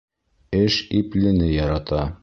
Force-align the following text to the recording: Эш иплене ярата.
Эш 0.61 0.73
иплене 0.99 1.47
ярата. 1.63 2.01